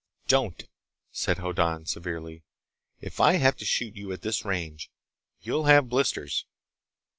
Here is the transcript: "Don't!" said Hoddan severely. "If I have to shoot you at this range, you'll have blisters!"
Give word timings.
"Don't!" 0.27 0.67
said 1.11 1.37
Hoddan 1.37 1.85
severely. 1.85 2.43
"If 3.01 3.19
I 3.19 3.33
have 3.33 3.55
to 3.57 3.65
shoot 3.65 3.93
you 3.95 4.11
at 4.11 4.23
this 4.23 4.43
range, 4.43 4.89
you'll 5.41 5.65
have 5.65 5.89
blisters!" 5.89 6.47